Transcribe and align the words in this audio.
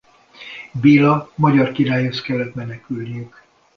Béla 0.73 1.31
magyar 1.35 1.71
királyhoz 1.71 2.21
kellett 2.21 2.53
menekülniük. 2.55 3.43